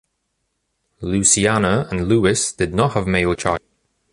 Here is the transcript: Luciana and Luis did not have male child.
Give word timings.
Luciana 1.01 1.87
and 1.91 2.07
Luis 2.07 2.53
did 2.53 2.73
not 2.73 2.93
have 2.93 3.05
male 3.05 3.35
child. 3.35 3.59